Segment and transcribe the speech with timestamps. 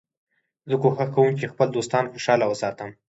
[0.69, 2.89] زه کوښښ کوم چي خپل دوستان خوشحاله وساتم.